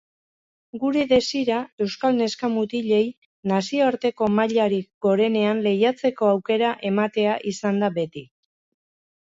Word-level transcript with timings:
Gure 0.83 1.01
desira 1.09 1.57
euskal 1.87 2.17
neska-mutilei 2.21 3.03
nazioarteko 3.53 4.31
mailarik 4.41 4.89
gorenean 5.09 5.63
lehiatzeko 5.69 6.33
aukera 6.35 6.75
ematea 6.95 7.39
izan 7.55 7.83
da 7.85 7.97
beti. 8.03 8.29